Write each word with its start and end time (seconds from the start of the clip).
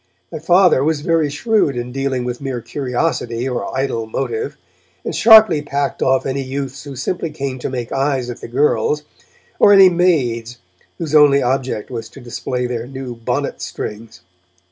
My 0.31 0.39
Father 0.39 0.83
was 0.83 1.01
very 1.01 1.29
shrewd 1.29 1.75
in 1.77 1.91
dealing 1.91 2.23
with 2.25 2.41
mere 2.41 2.59
curiosity 2.59 3.47
or 3.47 3.77
idle 3.77 4.07
motive, 4.07 4.57
and 5.05 5.15
sharply 5.15 5.61
packed 5.61 6.01
off 6.01 6.25
any 6.25 6.41
youths 6.41 6.85
who 6.85 6.95
simply 6.95 7.29
came 7.29 7.59
to 7.59 7.69
make 7.69 7.91
eyes 7.91 8.27
at 8.27 8.41
the 8.41 8.47
girls, 8.47 9.03
or 9.59 9.71
any 9.71 9.89
'maids' 9.89 10.57
whose 10.97 11.13
only 11.13 11.43
object 11.43 11.91
was 11.91 12.09
to 12.09 12.19
display 12.19 12.65
their 12.65 12.87
new 12.87 13.15
bonnet 13.15 13.61
strings. 13.61 14.21